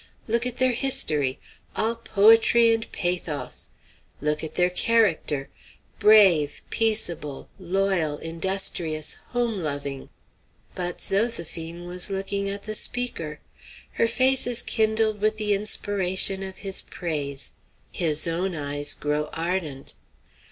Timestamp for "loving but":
9.59-10.97